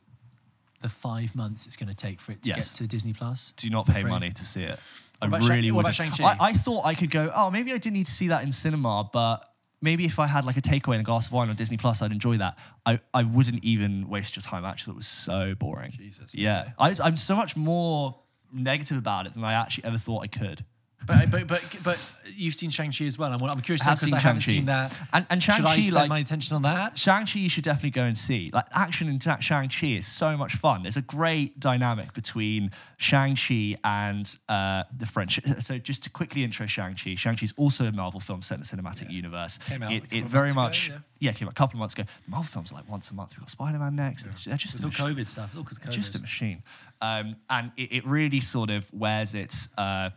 the 0.82 0.88
five 0.88 1.34
months 1.34 1.66
it's 1.66 1.76
going 1.76 1.88
to 1.88 1.94
take 1.94 2.20
for 2.20 2.32
it 2.32 2.42
to 2.42 2.48
Yes. 2.48 2.70
get 2.70 2.76
to 2.78 2.86
Disney 2.86 3.12
Plus? 3.12 3.52
Do 3.56 3.68
not 3.70 3.86
for 3.86 3.92
pay 3.92 4.02
free? 4.02 4.10
money 4.10 4.30
to 4.30 4.44
see 4.44 4.62
it. 4.62 4.78
I 5.22 5.26
about 5.26 5.42
Shang- 5.42 5.50
really 5.50 5.70
what 5.72 5.78
would. 5.78 5.86
about 5.86 5.94
Shang-Chi? 5.94 6.24
I, 6.24 6.36
I 6.48 6.52
thought 6.52 6.84
I 6.84 6.94
could 6.94 7.10
go, 7.10 7.32
oh, 7.34 7.50
maybe 7.50 7.70
I 7.72 7.78
didn't 7.78 7.94
need 7.94 8.06
to 8.06 8.12
see 8.12 8.28
that 8.28 8.42
in 8.42 8.52
cinema, 8.52 9.08
but 9.12 9.48
maybe 9.80 10.04
if 10.04 10.18
I 10.18 10.26
had 10.26 10.44
like 10.44 10.56
a 10.58 10.60
takeaway 10.60 10.92
and 10.92 11.00
a 11.00 11.04
glass 11.04 11.26
of 11.28 11.32
wine 11.32 11.48
on 11.48 11.56
Disney 11.56 11.76
Plus, 11.78 12.02
I'd 12.02 12.12
enjoy 12.12 12.36
that. 12.38 12.58
I, 12.84 13.00
I 13.14 13.22
wouldn't 13.22 13.64
even 13.64 14.08
waste 14.08 14.36
your 14.36 14.42
time. 14.42 14.64
Actually, 14.64 14.92
it 14.92 14.96
was 14.96 15.06
so 15.06 15.54
boring. 15.54 15.92
Jesus, 15.92 16.34
Yeah. 16.34 16.70
I, 16.78 16.94
I'm 17.02 17.16
so 17.16 17.34
much 17.34 17.56
more 17.56 18.18
negative 18.52 18.98
about 18.98 19.26
it 19.26 19.34
than 19.34 19.42
I 19.44 19.54
actually 19.54 19.84
ever 19.84 19.98
thought 19.98 20.20
I 20.22 20.26
could. 20.28 20.64
But, 21.06 21.30
but 21.30 21.46
but 21.46 21.62
but 21.82 22.12
you've 22.34 22.54
seen 22.54 22.70
Shang 22.70 22.92
Chi 22.92 23.04
as 23.04 23.16
well. 23.16 23.32
I'm, 23.32 23.42
I'm 23.42 23.60
curious 23.60 23.82
I 23.82 23.90
because 23.94 24.00
seen 24.00 24.14
I 24.14 24.18
haven't 24.18 24.42
seen 24.42 24.64
that. 24.66 24.96
And- 25.12 25.26
and 25.30 25.42
Shang-Chi, 25.42 25.88
like- 25.92 26.08
my 26.08 26.18
attention 26.18 26.56
on 26.56 26.62
that? 26.62 26.98
Shang-Chi 26.98 27.38
you 27.38 27.48
should 27.48 27.64
definitely 27.64 27.90
go 27.90 28.02
and 28.02 28.16
see. 28.18 28.50
Like 28.52 28.66
action 28.72 29.08
in 29.08 29.18
Sha- 29.20 29.38
Shang-Chi 29.38 29.86
is 29.86 30.06
so 30.06 30.36
much 30.36 30.54
fun. 30.56 30.82
There's 30.82 30.96
a 30.96 31.02
great 31.02 31.58
dynamic 31.60 32.12
between 32.12 32.70
Shang-Chi 32.98 33.76
and 33.84 34.36
uh, 34.48 34.84
the 34.96 35.06
French. 35.06 35.40
So 35.60 35.78
just 35.78 36.02
to 36.04 36.10
quickly 36.10 36.44
intro 36.44 36.66
Shang-Chi, 36.66 37.14
Shang-Chi 37.14 37.44
is 37.44 37.54
also 37.56 37.86
a 37.86 37.92
Marvel 37.92 38.20
film 38.20 38.42
set 38.42 38.56
in 38.56 38.60
the 38.60 38.66
cinematic 38.66 39.10
universe. 39.10 39.58
Came 39.58 39.82
out 39.82 39.90
a 39.92 39.94
it 39.96 40.04
it 40.12 40.24
very 40.24 40.52
months 40.52 40.86
ago, 40.86 40.94
much, 40.94 41.02
yeah. 41.20 41.30
yeah. 41.30 41.32
came 41.32 41.48
out 41.48 41.52
a 41.52 41.54
couple 41.54 41.76
of 41.76 41.80
months 41.80 41.94
ago. 41.94 42.04
Marvel 42.26 42.44
films 42.44 42.72
are 42.72 42.76
like 42.76 42.88
once 42.88 43.10
a 43.10 43.14
month. 43.14 43.32
We've 43.34 43.40
got 43.40 43.50
Spider-Man 43.50 43.96
next. 43.96 44.26
It's, 44.26 44.44
they're 44.44 44.56
just 44.56 44.74
It's 44.74 44.84
all 44.84 44.90
COVID 44.90 45.28
stuff. 45.28 45.48
It's 45.48 45.56
all 45.56 45.62
because 45.62 45.78
COVID. 45.78 45.90
just 45.92 46.14
a 46.14 46.20
machine. 46.20 46.62
Um, 47.00 47.36
and 47.50 47.72
it, 47.76 47.92
it 47.92 48.06
really 48.06 48.40
sort 48.40 48.70
of 48.70 48.92
wears 48.92 49.34
its 49.34 49.68
uh, 49.78 50.10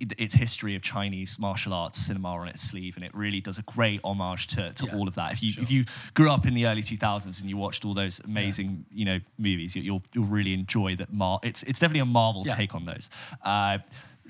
its 0.00 0.34
history 0.34 0.74
of 0.76 0.82
Chinese 0.82 1.38
martial 1.38 1.72
arts 1.72 1.98
cinema 1.98 2.28
on 2.28 2.48
its 2.48 2.62
sleeve, 2.62 2.96
and 2.96 3.04
it 3.04 3.14
really 3.14 3.40
does 3.40 3.58
a 3.58 3.62
great 3.62 4.00
homage 4.04 4.46
to, 4.48 4.72
to 4.72 4.86
Yeah, 4.86 4.96
all 4.96 5.08
of 5.08 5.14
that. 5.14 5.32
If 5.32 5.42
you 5.42 5.50
sure. 5.52 5.62
if 5.62 5.70
you 5.70 5.84
grew 6.14 6.30
up 6.30 6.46
in 6.46 6.54
the 6.54 6.66
early 6.66 6.82
2000s 6.82 7.40
and 7.40 7.48
you 7.50 7.56
watched 7.56 7.84
all 7.84 7.94
those 7.94 8.20
amazing 8.20 8.84
you 8.92 9.04
know 9.04 9.18
movies, 9.38 9.74
you, 9.76 9.82
you'll 9.82 10.02
you'll 10.12 10.26
really 10.26 10.54
enjoy 10.54 10.96
that. 10.96 11.12
Mar- 11.12 11.40
it's 11.42 11.62
it's 11.64 11.78
definitely 11.78 12.00
a 12.00 12.04
Marvel 12.06 12.42
Yeah. 12.46 12.54
take 12.54 12.74
on 12.74 12.84
those. 12.84 13.10
Uh, 13.44 13.78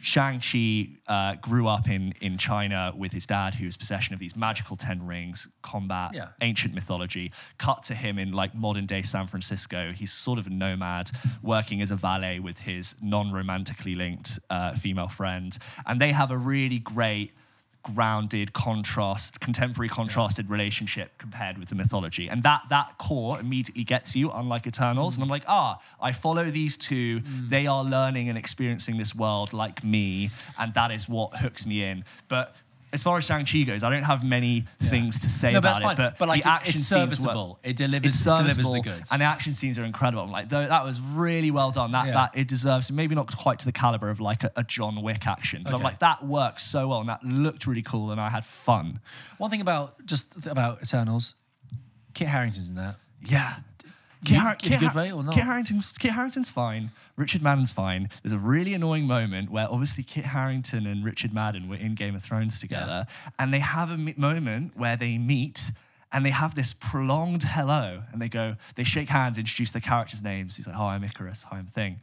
Shang-Chi 0.02 0.88
uh, 1.06 1.36
grew 1.36 1.68
up 1.68 1.88
in, 1.88 2.12
in 2.20 2.36
China 2.36 2.92
with 2.96 3.12
his 3.12 3.24
dad, 3.26 3.54
who 3.54 3.66
was 3.66 3.76
possession 3.76 4.14
of 4.14 4.20
these 4.20 4.34
magical 4.36 4.76
ten 4.76 5.06
rings, 5.06 5.46
combat, 5.62 6.10
Yeah. 6.12 6.28
ancient 6.40 6.74
mythology. 6.74 7.32
Cut 7.58 7.84
to 7.84 7.94
him 7.94 8.18
in 8.18 8.32
like 8.32 8.54
modern 8.54 8.86
day 8.86 9.02
San 9.02 9.26
Francisco. 9.26 9.92
He's 9.92 10.12
sort 10.12 10.38
of 10.38 10.46
a 10.48 10.50
nomad, 10.50 11.10
working 11.42 11.80
as 11.82 11.90
a 11.92 11.96
valet 11.96 12.40
with 12.40 12.58
his 12.58 12.96
non-romantically 13.00 13.94
linked 13.94 14.38
uh, 14.50 14.74
female 14.74 15.08
friend, 15.08 15.56
and 15.86 16.00
they 16.00 16.12
have 16.12 16.30
a 16.30 16.36
really 16.36 16.78
great 16.80 17.32
grounded 17.82 18.52
contrast 18.52 19.40
contemporary 19.40 19.88
contrasted 19.88 20.48
relationship 20.48 21.18
compared 21.18 21.58
with 21.58 21.68
the 21.68 21.74
mythology. 21.74 22.28
And 22.28 22.42
that 22.42 22.62
that 22.68 22.98
core 22.98 23.38
immediately 23.40 23.84
gets 23.84 24.14
you 24.16 24.30
unlike 24.30 24.66
eternals. 24.66 25.16
And 25.16 25.22
i'm 25.22 25.28
like 25.28 25.44
ah 25.48 25.80
i 26.00 26.12
follow 26.12 26.50
these 26.50 26.76
two. 26.76 27.20
They 27.20 27.66
are 27.66 27.84
learning 27.84 28.28
and 28.28 28.38
experiencing 28.38 28.96
this 28.98 29.14
world 29.14 29.52
like 29.52 29.82
me 29.84 30.30
and 30.58 30.74
that 30.74 30.90
is 30.90 31.08
what 31.08 31.36
hooks 31.36 31.66
me 31.66 31.82
in. 31.82 32.04
But 32.28 32.54
as 32.92 33.02
far 33.02 33.16
as 33.18 33.24
Shang-Chi 33.24 33.62
goes, 33.62 33.82
I 33.82 33.90
don't 33.90 34.02
have 34.02 34.22
many 34.22 34.66
things 34.80 35.20
to 35.20 35.30
say 35.30 35.52
No, 35.52 35.60
but 35.60 35.68
about 35.70 35.72
that's 35.74 35.84
fine. 35.84 35.92
it, 35.92 35.96
but, 35.96 36.18
But, 36.18 36.28
like, 36.28 36.42
the 36.42 36.48
action 36.48 36.74
it's 36.76 36.86
scenes 36.86 37.26
were- 37.26 37.54
It 37.62 37.76
delivers- 37.76 38.14
it's 38.14 38.24
delivers 38.24 38.56
the 38.56 38.80
goods. 38.82 39.12
and 39.12 39.20
the 39.22 39.24
action 39.24 39.54
scenes 39.54 39.78
are 39.78 39.84
incredible. 39.84 40.22
I'm 40.24 40.30
like, 40.30 40.50
that 40.50 40.84
was 40.84 41.00
really 41.00 41.50
well 41.50 41.70
done. 41.70 41.92
That 41.92 42.06
Yeah. 42.08 42.12
that 42.12 42.30
it 42.36 42.48
deserves 42.48 42.92
maybe 42.92 43.14
not 43.14 43.34
quite 43.36 43.58
to 43.60 43.64
the 43.64 43.72
caliber 43.72 44.10
of 44.10 44.20
like 44.20 44.44
a, 44.44 44.52
a 44.56 44.62
John 44.64 45.02
Wick 45.02 45.26
action, 45.26 45.62
but 45.62 45.70
I'm 45.70 45.76
Okay. 45.76 45.84
like 45.84 45.98
that 46.00 46.24
works 46.24 46.64
so 46.64 46.88
well 46.88 47.00
and 47.00 47.08
that 47.08 47.24
looked 47.24 47.66
really 47.66 47.82
cool 47.82 48.10
and 48.10 48.20
I 48.20 48.28
had 48.30 48.44
fun. 48.44 49.00
One 49.38 49.50
thing 49.50 49.60
about 49.62 50.04
just 50.04 50.46
about 50.46 50.82
Eternals, 50.82 51.34
Kit 52.14 52.28
Harington's 52.28 52.68
in 52.68 52.74
that. 52.74 52.96
Yeah. 53.24 53.54
In- 54.28 54.34
Har- 54.36 54.56
in 54.64 54.72
a 54.72 54.78
good 54.78 54.88
Har- 54.90 54.94
way 54.96 55.12
or 55.12 55.22
not? 55.24 55.34
Kit 55.34 55.44
Harington's, 55.44 55.92
Kit 55.98 56.12
Harington's 56.12 56.50
fine. 56.50 56.90
Richard 57.16 57.42
Madden's 57.42 57.72
fine. 57.72 58.08
There's 58.22 58.32
a 58.32 58.38
really 58.38 58.72
annoying 58.74 59.06
moment 59.06 59.50
where 59.50 59.66
obviously 59.70 60.02
Kit 60.04 60.24
Harington 60.26 60.86
and 60.86 61.04
Richard 61.04 61.32
Madden 61.34 61.68
were 61.68 61.76
in 61.76 61.94
Game 61.94 62.14
of 62.14 62.22
Thrones 62.22 62.58
together, 62.58 63.06
and 63.38 63.52
they 63.52 63.58
have 63.58 63.90
a 63.90 63.96
moment 64.16 64.76
where 64.76 64.96
they 64.96 65.18
meet 65.18 65.72
and 66.14 66.24
they 66.26 66.30
have 66.30 66.54
this 66.54 66.74
prolonged 66.74 67.42
hello, 67.42 68.02
and 68.12 68.20
they 68.20 68.28
go, 68.28 68.56
they 68.76 68.84
shake 68.84 69.08
hands, 69.08 69.38
introduce 69.38 69.70
their 69.70 69.80
characters' 69.80 70.22
names. 70.22 70.56
He's 70.56 70.66
like, 70.66 70.76
"Hi, 70.76 70.94
I'm 70.94 71.02
Ikaris. 71.02 71.44
Hi, 71.44 71.56
I'm 71.58 71.66
Thing." 71.66 72.00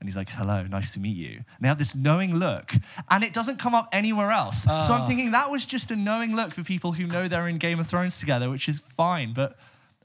And 0.00 0.08
he's 0.08 0.16
like, 0.16 0.30
hello, 0.30 0.62
nice 0.62 0.92
to 0.94 0.98
meet 0.98 1.14
you. 1.14 1.34
And 1.36 1.44
they 1.60 1.68
have 1.68 1.76
this 1.76 1.94
knowing 1.94 2.34
look, 2.34 2.72
and 3.10 3.22
it 3.22 3.34
doesn't 3.34 3.58
come 3.58 3.74
up 3.74 3.86
anywhere 3.92 4.30
else. 4.30 4.62
So 4.62 4.70
Ah. 4.72 4.98
I'm 5.02 5.06
thinking 5.06 5.32
that 5.32 5.50
was 5.50 5.66
just 5.66 5.90
a 5.90 5.96
knowing 5.96 6.34
look 6.34 6.54
for 6.54 6.62
people 6.64 6.92
who 6.92 7.06
know 7.06 7.28
they're 7.28 7.48
in 7.48 7.58
Game 7.58 7.78
of 7.78 7.86
Thrones 7.86 8.18
together, 8.18 8.48
which 8.48 8.66
is 8.66 8.80
fine, 8.96 9.34
but 9.34 9.58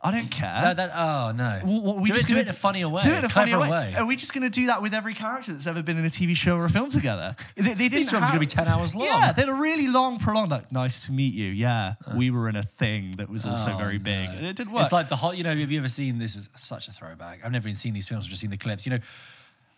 I 0.06 0.12
don't 0.12 0.30
care. 0.30 0.62
That, 0.62 0.78
that, 0.78 0.92
oh 0.96 1.32
no! 1.36 1.60
What, 1.64 1.98
we 1.98 2.06
do, 2.06 2.14
just 2.14 2.26
it, 2.26 2.34
do 2.34 2.38
it 2.38 2.44
in 2.44 2.50
a 2.50 2.54
funnier 2.54 2.88
way. 2.88 3.02
Do 3.02 3.12
it 3.14 3.20
in 3.20 3.26
a 3.26 3.30
funnier 3.30 3.60
way. 3.60 3.96
Are 3.98 4.06
we 4.06 4.16
just 4.16 4.34
going 4.34 4.44
to 4.44 4.50
do 4.50 4.68
that 4.68 4.82
with 4.82 4.94
every 4.94 5.14
character 5.14 5.52
that's 5.52 5.68
ever 5.68 5.82
been 5.82 5.98
in 5.98 6.06
a 6.06 6.10
TV 6.10 6.36
show 6.36 6.56
or 6.56 6.66
a 6.66 6.70
film 6.70 6.90
together? 6.90 7.36
They, 7.56 7.74
they 7.74 7.88
These 7.88 8.12
films 8.12 8.28
are 8.28 8.30
gonna 8.30 8.40
be 8.40 8.46
10 8.46 8.68
hours 8.68 8.94
long. 8.94 9.06
Yeah, 9.06 9.32
they're 9.32 9.50
a 9.54 9.60
really 9.60 9.88
long, 9.88 10.20
prolonged. 10.20 10.52
Like, 10.52 10.72
nice 10.72 11.06
to 11.08 11.12
meet 11.12 11.34
you. 11.34 11.50
Yeah, 11.50 11.96
we 12.16 12.30
were 12.32 12.48
in 12.50 12.56
a 12.56 12.64
thing 12.64 13.16
that 13.18 13.30
was 13.30 13.46
also 13.46 13.74
Oh, 13.74 13.78
very 13.78 13.98
big. 13.98 14.30
no. 14.30 14.36
And 14.36 14.46
it 14.46 14.56
didn't 14.56 14.74
work. 14.74 14.84
It's 14.84 14.94
like 14.94 15.10
the 15.10 15.16
hot. 15.16 15.38
You 15.38 15.44
know, 15.44 15.56
have 15.56 15.72
you 15.72 15.80
ever 15.80 15.90
seen 15.90 16.20
this? 16.20 16.36
Is 16.36 16.50
such 16.56 16.88
a 16.88 16.92
throwback. 16.92 17.40
I've 17.44 17.52
never 17.52 17.68
even 17.68 17.76
seen 17.76 17.94
these 17.94 18.08
films. 18.08 18.26
I've 18.26 18.30
just 18.30 18.42
seen 18.42 18.52
the 18.52 18.58
clips. 18.58 18.86
You 18.86 18.92
know, 18.92 19.00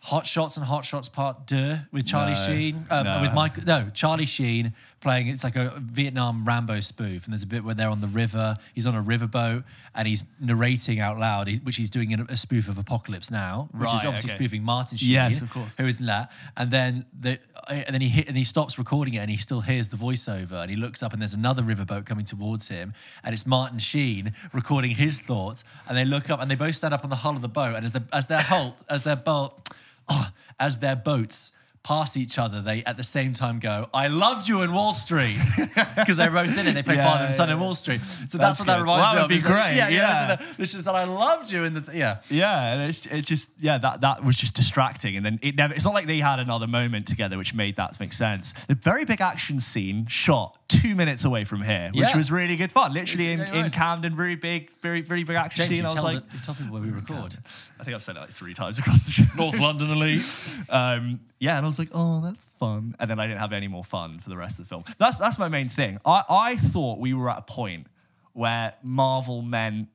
Hot 0.00 0.26
Shots 0.26 0.56
and 0.56 0.64
Hot 0.64 0.84
Shots 0.84 1.08
Part 1.08 1.46
Deux 1.46 1.78
with 1.92 2.06
Charlie 2.06 2.34
No, 2.34 2.46
Sheen. 2.46 2.86
Um, 2.88 3.04
no. 3.04 3.20
With 3.20 3.32
Mike. 3.34 3.66
No, 3.66 3.90
Charlie 3.92 4.26
Sheen 4.26 4.72
playing. 5.00 5.26
It's 5.26 5.42
like 5.44 5.56
a 5.56 5.74
Vietnam 5.80 6.44
Rambo 6.44 6.80
spoof. 6.80 7.24
And 7.24 7.32
there's 7.32 7.42
a 7.42 7.46
bit 7.48 7.64
where 7.64 7.74
they're 7.74 7.88
on 7.90 8.00
the 8.00 8.06
river. 8.06 8.56
He's 8.74 8.86
on 8.86 8.94
a 8.94 9.02
riverboat 9.02 9.64
and 9.96 10.06
he's 10.08 10.24
narrating 10.40 11.00
out 11.00 11.18
loud, 11.18 11.48
he- 11.48 11.56
which 11.56 11.76
he's 11.76 11.90
doing 11.90 12.12
in 12.12 12.20
a, 12.20 12.24
a 12.30 12.36
spoof 12.36 12.68
of 12.68 12.78
Apocalypse 12.78 13.30
Now, 13.30 13.68
which 13.72 13.88
is 13.88 13.94
Right, 13.94 14.06
obviously 14.06 14.30
okay. 14.30 14.38
spoofing 14.38 14.62
Martin 14.62 14.98
Sheen. 14.98 15.10
Yes, 15.10 15.42
of 15.42 15.50
course. 15.50 15.74
Who 15.78 15.86
is 15.86 15.98
in 15.98 16.06
that? 16.06 16.30
And 16.56 16.70
then 16.70 17.04
the 17.18 17.40
and 17.68 17.92
then 17.92 18.00
he 18.00 18.08
hit 18.08 18.28
and 18.28 18.36
he 18.36 18.44
stops 18.44 18.78
recording 18.78 19.12
it 19.14 19.18
and 19.18 19.30
he 19.30 19.36
still 19.36 19.60
hears 19.60 19.88
the 19.88 19.96
voiceover 19.98 20.52
and 20.62 20.70
he 20.70 20.76
looks 20.76 21.02
up 21.02 21.12
and 21.12 21.20
there's 21.20 21.34
another 21.34 21.60
riverboat 21.62 22.06
coming 22.06 22.24
towards 22.24 22.68
him 22.68 22.94
and 23.22 23.34
it's 23.34 23.44
Martin 23.46 23.78
Sheen 23.78 24.32
recording 24.54 24.92
his 24.92 25.20
thoughts 25.20 25.64
and 25.86 25.94
they 25.94 26.06
look 26.06 26.30
up 26.30 26.40
and 26.40 26.50
they 26.50 26.54
both 26.54 26.76
stand 26.76 26.94
up 26.94 27.04
on 27.04 27.10
the 27.10 27.16
hull 27.16 27.34
of 27.36 27.42
the 27.42 27.48
boat 27.48 27.74
and 27.76 27.84
as 27.84 27.92
the 27.92 28.02
as 28.10 28.24
their 28.26 28.40
halt 28.40 28.74
as 28.88 29.02
their 29.02 29.16
boat 29.16 29.52
oh, 30.08 30.28
as 30.58 30.78
their 30.78 30.96
boats 30.96 31.52
pass 31.88 32.18
each 32.18 32.38
other 32.38 32.60
they 32.60 32.84
at 32.84 32.96
the 32.98 33.02
same 33.02 33.32
time 33.32 33.58
go 33.58 33.88
I 33.94 34.08
loved 34.08 34.46
you 34.46 34.60
in 34.60 34.72
Wall 34.74 34.92
Street 34.92 35.38
because 35.96 36.18
they 36.18 36.28
wrote 36.28 36.48
in 36.48 36.66
it 36.66 36.74
they 36.74 36.82
play 36.82 36.96
Yeah, 36.96 37.10
father 37.10 37.24
and 37.24 37.34
son 37.34 37.48
yeah, 37.48 37.54
in 37.54 37.60
Wall 37.60 37.74
Street 37.74 38.02
so 38.04 38.36
That's 38.36 38.58
that's, 38.58 38.60
what 38.60 38.66
that 38.66 38.80
reminds 38.80 39.04
Well, 39.04 39.12
me 39.12 39.16
that 39.16 39.22
would 39.22 39.28
be 39.28 39.36
is 39.36 39.44
great, 39.44 39.74
yeah, 39.76 39.88
yeah. 39.88 40.36
yeah. 40.40 40.46
it's 40.58 40.72
just 40.72 40.84
that 40.84 40.94
I 40.94 41.04
loved 41.04 41.50
you 41.50 41.64
in 41.64 41.72
the 41.72 41.80
th- 41.80 41.96
yeah 41.96 42.18
Yeah, 42.28 42.72
and 42.74 42.88
it's 42.90 43.06
it 43.06 43.22
just 43.22 43.50
yeah 43.58 43.78
that 43.78 44.02
that 44.02 44.22
was 44.22 44.36
just 44.36 44.54
distracting, 44.54 45.16
and 45.16 45.24
then 45.24 45.38
it 45.42 45.54
never. 45.56 45.72
It's 45.74 45.84
not 45.84 45.94
like 45.94 46.06
they 46.06 46.18
had 46.20 46.38
another 46.40 46.66
moment 46.66 47.06
together 47.06 47.38
which 47.38 47.54
made 47.54 47.76
that 47.76 47.98
make 48.00 48.12
sense. 48.12 48.52
The 48.68 48.74
very 48.74 49.04
big 49.04 49.20
action 49.20 49.58
scene 49.60 50.06
shot 50.08 50.58
two 50.68 50.94
minutes 50.94 51.24
away 51.24 51.44
from 51.44 51.62
here, 51.62 51.90
which 51.94 52.10
Yeah. 52.10 52.16
was 52.16 52.30
really 52.30 52.56
good 52.56 52.70
fun. 52.72 52.92
Literally 52.92 53.32
in, 53.32 53.40
in. 53.40 53.70
Camden, 53.70 54.14
very 54.16 54.34
big, 54.34 54.70
very 54.82 55.00
very 55.00 55.24
big 55.24 55.36
action 55.36 55.64
James 55.66 55.76
scene. 55.76 55.84
I 55.86 55.88
was 55.88 56.02
like, 56.02 56.28
the, 56.30 56.38
tell 56.44 56.54
people 56.54 56.72
where 56.74 56.82
we 56.82 56.90
record 56.90 57.36
I 57.80 57.84
think 57.84 57.94
I've 57.94 58.02
said 58.02 58.16
it 58.16 58.20
like 58.20 58.30
three 58.30 58.54
times 58.54 58.78
across 58.78 59.04
the 59.04 59.12
show. 59.12 59.24
North 59.36 59.58
London 59.58 59.90
elite 59.90 60.24
um, 60.68 61.20
yeah, 61.40 61.56
and 61.56 61.64
I 61.64 61.68
was 61.68 61.77
like, 61.78 61.90
oh, 61.92 62.20
that's 62.22 62.44
fun. 62.44 62.94
And 62.98 63.08
then 63.10 63.18
I 63.20 63.26
didn't 63.26 63.40
have 63.40 63.52
any 63.52 63.68
more 63.68 63.84
fun 63.84 64.18
for 64.18 64.28
the 64.30 64.36
rest 64.36 64.58
of 64.58 64.64
the 64.64 64.68
film. 64.68 64.84
That's 64.98 65.16
that's 65.18 65.38
my 65.38 65.48
main 65.48 65.68
thing. 65.68 65.98
I, 66.04 66.22
I 66.28 66.56
thought 66.56 66.98
we 66.98 67.14
were 67.14 67.30
at 67.30 67.38
a 67.38 67.42
point 67.42 67.86
where 68.32 68.74
Marvel 68.82 69.42
meant 69.42 69.88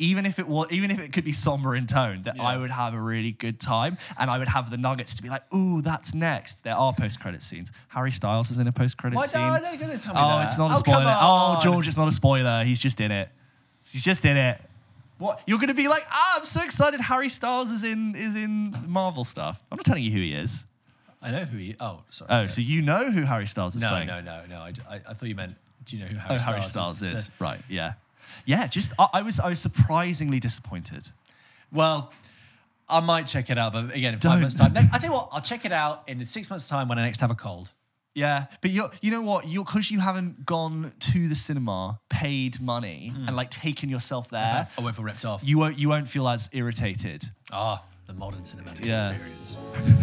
even 0.00 0.26
if 0.26 0.38
it 0.38 0.46
was 0.46 0.70
even 0.70 0.90
if 0.92 1.00
it 1.00 1.12
could 1.12 1.24
be 1.24 1.32
somber 1.32 1.74
in 1.74 1.86
tone, 1.86 2.22
that 2.22 2.38
I 2.38 2.56
would 2.56 2.70
have 2.70 2.94
a 2.94 3.00
really 3.00 3.32
good 3.32 3.58
time 3.58 3.98
and 4.18 4.30
I 4.30 4.38
would 4.38 4.46
have 4.48 4.70
the 4.70 4.76
nuggets 4.76 5.14
to 5.16 5.22
be 5.22 5.28
like, 5.28 5.42
ooh, 5.52 5.82
that's 5.82 6.14
next. 6.14 6.62
There 6.62 6.76
are 6.76 6.92
post 6.92 7.18
credit 7.18 7.42
scenes. 7.42 7.72
Harry 7.88 8.12
Styles 8.12 8.50
is 8.52 8.58
in 8.58 8.68
a 8.68 8.72
post 8.72 8.96
credit 8.96 9.16
Why 9.16 9.26
scene. 9.26 9.40
oh, 9.40 9.54
that. 9.60 10.46
it's 10.46 10.58
not 10.58 10.70
a 10.70 10.74
Oh, 10.74 10.76
spoiler. 10.76 11.02
Oh. 11.06 11.58
George, 11.62 11.88
it's 11.88 11.96
not 11.96 12.06
a 12.06 12.12
spoiler. 12.12 12.62
He's 12.64 12.78
just 12.78 13.00
in 13.00 13.10
it. 13.10 13.28
He's 13.90 14.04
just 14.04 14.24
in 14.24 14.36
it. 14.36 14.60
What 15.18 15.42
you're 15.46 15.58
gonna 15.58 15.74
be 15.74 15.88
like? 15.88 16.06
Ah, 16.10 16.36
I'm 16.38 16.44
so 16.44 16.62
excited. 16.62 17.00
Harry 17.00 17.28
Styles 17.28 17.72
is 17.72 17.82
in 17.82 18.14
is 18.14 18.36
in 18.36 18.76
Marvel 18.86 19.24
stuff. 19.24 19.60
I'm 19.72 19.76
not 19.76 19.84
telling 19.84 20.04
you 20.04 20.12
who 20.12 20.20
he 20.20 20.32
is. 20.32 20.64
I 21.20 21.30
know 21.32 21.40
who 21.44 21.58
he. 21.58 21.74
Oh, 21.80 22.02
sorry. 22.08 22.28
Oh, 22.30 22.46
so 22.46 22.60
you 22.60 22.80
know 22.82 23.10
who 23.10 23.22
Harry 23.22 23.46
Styles 23.46 23.74
is 23.74 23.82
no, 23.82 23.88
playing? 23.88 24.06
no, 24.06 24.20
no, 24.20 24.42
no. 24.48 24.58
I, 24.60 24.72
I, 24.88 24.94
I 25.08 25.14
thought 25.14 25.28
you 25.28 25.34
meant. 25.34 25.54
Do 25.84 25.96
you 25.96 26.02
know 26.04 26.08
who 26.10 26.16
Harry, 26.16 26.34
Oh, 26.34 26.38
Styles, 26.38 26.46
Harry 26.54 26.62
Styles 26.64 27.02
is, 27.02 27.24
So- 27.26 27.30
right. 27.40 27.60
Yeah, 27.68 27.94
yeah. 28.44 28.66
Just 28.66 28.92
I, 28.98 29.08
I 29.14 29.22
was 29.22 29.40
I 29.40 29.48
was 29.48 29.58
surprisingly 29.60 30.38
disappointed. 30.38 31.08
well, 31.72 32.12
I 32.88 33.00
might 33.00 33.26
check 33.26 33.50
it 33.50 33.58
out, 33.58 33.72
but 33.72 33.92
again, 33.94 34.14
in 34.14 34.20
Don't. 34.20 34.32
five 34.32 34.40
months' 34.40 34.56
time. 34.56 34.72
I 34.76 34.98
tell 34.98 35.10
you 35.10 35.14
what, 35.14 35.28
I'll 35.32 35.40
check 35.42 35.64
it 35.64 35.72
out 35.72 36.04
in 36.08 36.24
six 36.24 36.48
months' 36.50 36.68
time 36.68 36.88
when 36.88 36.98
I 36.98 37.04
next 37.04 37.20
have 37.20 37.30
a 37.30 37.34
cold. 37.34 37.70
Yeah, 38.14 38.46
but 38.62 38.70
you 38.70 38.88
you 39.00 39.10
know 39.10 39.22
what? 39.22 39.46
You 39.46 39.62
because 39.64 39.90
you 39.90 40.00
haven't 40.00 40.44
gone 40.46 40.92
to 41.00 41.28
the 41.28 41.34
cinema, 41.36 42.00
paid 42.08 42.60
money, 42.60 43.12
and 43.26 43.36
like 43.36 43.50
taken 43.50 43.88
yourself 43.88 44.28
there. 44.30 44.66
I 44.76 44.80
won't 44.80 44.94
feel 44.96 45.04
ripped 45.04 45.24
off. 45.24 45.42
You 45.44 45.58
won't 45.58 45.78
you 45.78 45.88
won't 45.88 46.08
feel 46.08 46.28
as 46.28 46.48
irritated. 46.52 47.24
Ah, 47.52 47.84
the 48.06 48.14
modern 48.14 48.40
cinematic 48.42 48.84
Yeah. 48.84 49.10
experience. 49.10 49.56